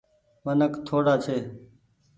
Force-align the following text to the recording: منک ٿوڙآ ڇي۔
منک 0.45 0.73
ٿوڙآ 0.85 1.15
ڇي۔ 1.23 1.37